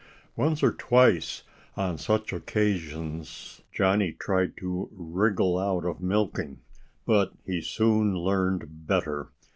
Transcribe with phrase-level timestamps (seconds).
[0.35, 1.43] Once or twice,
[1.77, 6.57] on such occasions, Johnnie tried to wriggle out of milking.
[7.05, 9.29] But he soon learned better.